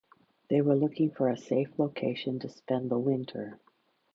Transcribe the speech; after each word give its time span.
They 0.49 0.61
were 0.61 0.73
looking 0.75 1.11
for 1.11 1.29
a 1.29 1.37
safe 1.37 1.77
location 1.77 2.39
to 2.39 2.49
spend 2.49 2.89
the 2.89 2.97
winter. 2.97 3.59